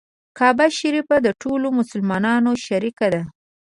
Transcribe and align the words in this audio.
کعبه 0.37 0.65
شریفه 0.79 1.15
د 1.25 1.27
ټولو 1.41 1.67
مسلمانانو 1.79 2.51
شریکه 2.65 3.07
ده. 3.13 3.21